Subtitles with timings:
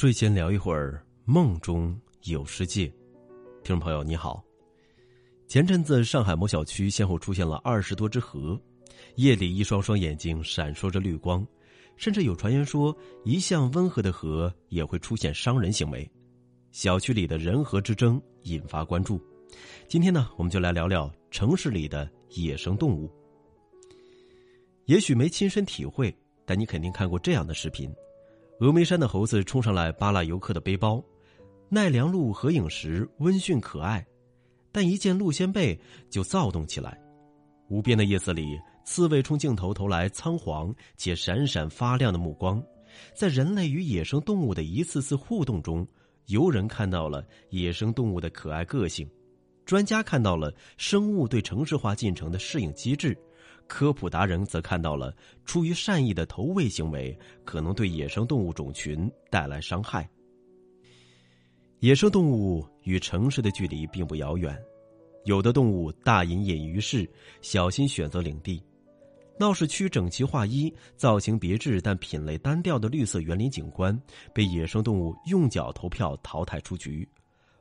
[0.00, 2.86] 睡前聊一会儿，梦中有世界。
[3.64, 4.40] 听众朋友你好，
[5.48, 8.56] 前阵子上海某小区先后出现了二十多只河，
[9.16, 11.44] 夜里一双双眼睛闪烁着绿光，
[11.96, 16.08] 甚至有传言说，一向温和的河也会出现伤人行为。
[16.70, 19.20] 小区里的人河之争引发关注。
[19.88, 23.12] 今天呢，我们就来聊聊城市里的野生动物。
[24.84, 27.92] 也许没亲身体会，但你肯定看过这样的视频。
[28.58, 31.00] 峨眉山的猴子冲上来扒拉游客的背包，
[31.68, 34.04] 奈良鹿合影时温驯可爱，
[34.72, 35.78] 但一见鹿仙贝
[36.10, 37.00] 就躁动起来。
[37.68, 42.60] 无边的夜色里，刺猬冲镜头投来仓皇且闪闪发亮的目光。
[43.14, 45.86] 在人类与野生动物的一次次互动中，
[46.26, 49.08] 游人看到了野生动物的可爱个性，
[49.64, 53.16] 专家看到了生物对城市化进程的适应机制。
[53.68, 55.14] 科普达人则看到了
[55.44, 60.08] 出于善意的投喂行为可能对野生动物种群带来伤害。
[61.80, 64.58] 野生动物与城市的距离并不遥远，
[65.26, 67.08] 有的动物大隐隐于市，
[67.40, 68.60] 小心选择领地；
[69.38, 73.96] 闹市区整齐划一、造型别致但品类单调的绿色园林景观
[74.34, 77.08] 被野生动物用脚投票淘汰出局，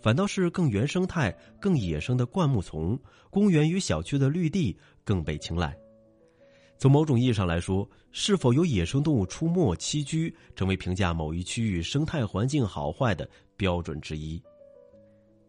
[0.00, 2.98] 反倒是更原生态、更野生的灌木丛、
[3.28, 5.76] 公园与小区的绿地更被青睐。
[6.80, 14.42] 从某种意义上来说，是否有野生动物出没栖居，成为评价某一区域生态环境好坏的标准之一。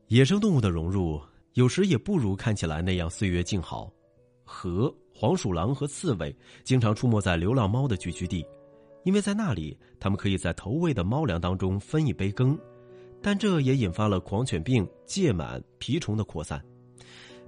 [0.07, 1.21] 野生动物的融入，
[1.53, 3.89] 有时也不如看起来那样岁月静好。
[4.43, 8.45] 河、黄鼠狼和刺猬经常出没在流浪猫的聚居地，
[9.05, 12.59] 因为在那里，它们可以在投喂的猫粮当中分一杯羹。
[13.21, 16.61] 但这也引发了狂犬病、疥螨、蜱虫的扩散。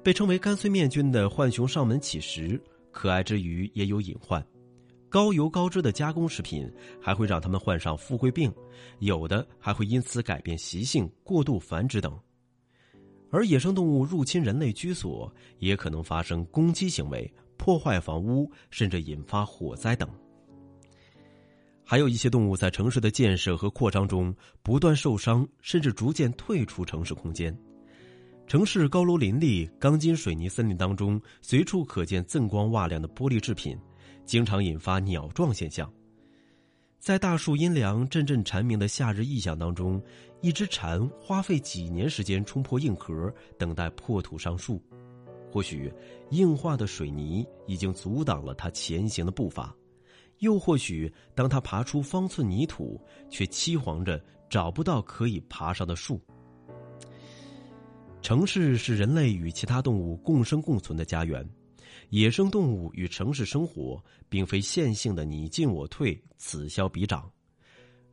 [0.01, 2.61] 被称为“干脆面菌”的浣熊上门乞食。
[2.93, 4.41] 可爱之余也有隐患，
[5.09, 8.53] 高油高脂的加工食品还会让他们患上富贵病，
[8.99, 12.17] 有的还会因此改变习性、过度繁殖等。
[13.29, 20.07] 而野生动物入侵人类居所，也可能发生攻击行为、破坏房屋，甚至引发火灾等。
[21.83, 27.53] 还有一些动物在城市的建设和扩张中不断受伤，甚至逐渐退出城市空间。
[28.45, 33.77] 城市高楼林立、钢筋水泥森林当中，随处可见锃光瓦亮的玻璃制品，
[34.25, 35.91] 经常引发鸟撞现象。
[36.99, 40.01] 在大树阴凉、阵阵蝉鸣的夏日异象当中，
[40.41, 44.81] 一只蝉花费几年时间冲破硬壳，等待破土上树。
[45.51, 45.91] 或许
[46.31, 49.75] 硬化的水泥已经阻挡了它前行的步伐，
[50.39, 56.21] 又或许当它爬出方寸泥土，却凄惶着找不到可以爬上的树。
[58.23, 61.45] 城市是人类与其他动物共生共存的家园，
[62.09, 67.29] 野生动物与城市生活并非线性的你进我退、此消彼长。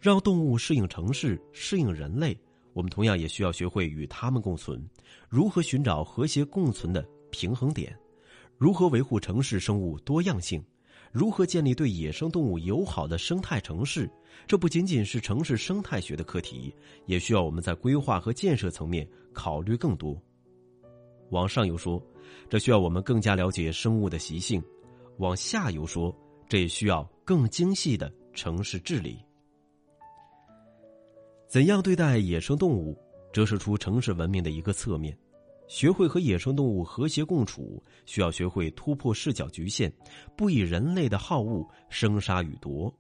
[0.00, 2.36] 让动物适应城市、适应人类，
[2.72, 4.84] 我们同样也需要学会与它们共存。
[5.28, 7.96] 如何寻找和谐共存的平衡点？
[8.58, 10.60] 如何维护城市生物多样性？
[11.12, 14.08] 如何建立对野生动物友好的生态城市？
[14.46, 16.72] 这不仅仅是城市生态学的课题，
[17.06, 20.20] 也需要我们在规划和建设层面考虑更多。
[21.30, 22.00] 往上游说，
[22.48, 24.60] 这需要我们更加了解生物的习性；
[25.18, 26.16] 往下游说，
[26.48, 29.18] 这也需要更精细的城市治理。
[31.48, 32.96] 怎样对待野生动物，
[33.32, 35.16] 折射出城市文明的一个侧面。
[35.70, 39.90] 学会和野生动物和谐共处，需要学会突破视角局限，
[40.36, 42.92] 不以人类的好恶生杀予夺，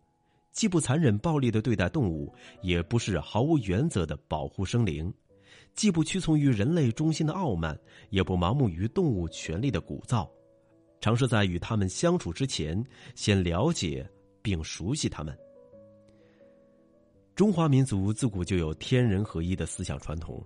[0.52, 2.32] 既不残忍暴力的对待动物，
[2.62, 5.12] 也不是毫无原则的保护生灵，
[5.74, 7.76] 既不屈从于人类中心的傲慢，
[8.10, 10.30] 也不盲目于动物权利的鼓噪，
[11.00, 12.80] 尝试在与他们相处之前，
[13.16, 14.08] 先了解
[14.42, 15.36] 并熟悉他们。
[17.34, 20.40] 中华民族自古就有天人合一的思想传统，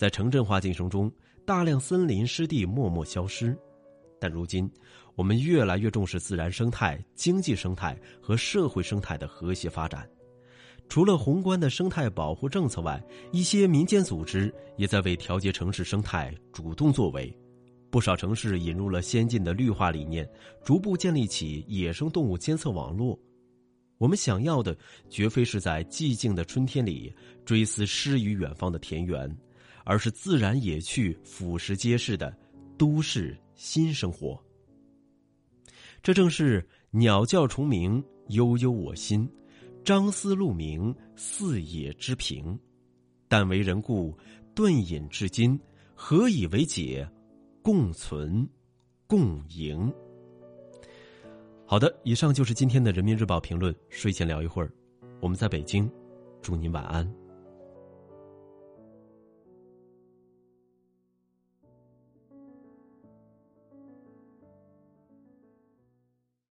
[0.00, 1.12] 在城镇化进程中。
[1.44, 3.58] 大量森林湿地默默消失，
[4.20, 4.70] 但如今，
[5.16, 10.08] 我们越来越重视自然生态、经济生态和社会生态的和谐发展。
[10.88, 13.02] 除了宏观的生态保护政策外，
[13.32, 17.36] 一些民间组织也在为调节城市生态主动作为。
[17.90, 20.28] 不少城市引入了先进的绿化理念，
[20.62, 23.18] 逐步建立起野生动物监测网络。
[23.98, 24.76] 我们想要的，
[25.08, 27.12] 绝非是在寂静的春天里
[27.44, 29.36] 追思诗与远方的田园。
[29.90, 32.32] 而是自然野趣俯拾皆是的
[32.78, 34.40] 都市新生活。
[36.00, 39.28] 这正是鸟叫虫鸣悠悠我心，
[39.82, 42.56] 张思路鸣四野之平。
[43.26, 44.16] 但为人故，
[44.54, 45.58] 顿隐至今，
[45.92, 47.04] 何以为解？
[47.60, 48.48] 共存，
[49.08, 49.92] 共赢。
[51.66, 53.74] 好的，以上就是今天的人民日报评论。
[53.88, 54.70] 睡前聊一会儿，
[55.20, 55.90] 我们在北京，
[56.40, 57.19] 祝您晚安。